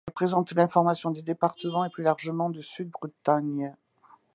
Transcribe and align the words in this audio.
Elle 0.07 0.15
présente 0.15 0.51
l'information 0.53 1.11
du 1.11 1.21
département 1.21 1.85
et 1.85 1.91
plus 1.91 2.01
largement 2.03 2.49
du 2.49 2.63
Sud 2.63 2.89
Bretagne. 2.89 3.75